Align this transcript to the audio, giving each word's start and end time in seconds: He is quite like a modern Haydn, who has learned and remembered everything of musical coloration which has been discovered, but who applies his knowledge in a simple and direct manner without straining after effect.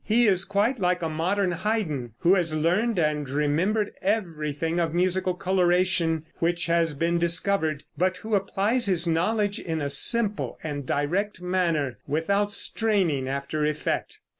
He 0.03 0.25
is 0.27 0.45
quite 0.45 0.79
like 0.79 1.03
a 1.03 1.09
modern 1.09 1.51
Haydn, 1.51 2.13
who 2.21 2.33
has 2.33 2.55
learned 2.55 2.97
and 2.97 3.29
remembered 3.29 3.91
everything 4.01 4.79
of 4.79 4.95
musical 4.95 5.35
coloration 5.35 6.25
which 6.39 6.65
has 6.65 6.95
been 6.95 7.19
discovered, 7.19 7.83
but 7.95 8.17
who 8.17 8.33
applies 8.33 8.87
his 8.87 9.05
knowledge 9.05 9.59
in 9.59 9.79
a 9.79 9.91
simple 9.91 10.57
and 10.63 10.87
direct 10.87 11.39
manner 11.39 11.99
without 12.07 12.51
straining 12.51 13.27
after 13.27 13.63
effect. 13.63 14.17